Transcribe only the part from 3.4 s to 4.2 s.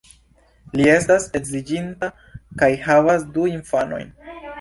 infanojn.